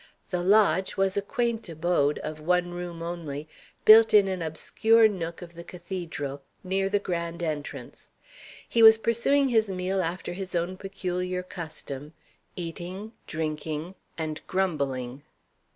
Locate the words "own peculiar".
10.55-11.43